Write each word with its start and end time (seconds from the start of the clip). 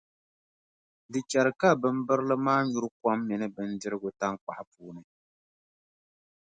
Di 1.11 1.19
chɛri 1.29 1.51
ka 1.59 1.69
bimbirili 1.81 2.35
maa 2.45 2.61
nyuri 2.69 2.89
kom 2.99 3.19
mini 3.27 3.47
bindirigu 3.55 4.09
taŋkpaɣu 4.19 4.63
puuni. 4.71 5.01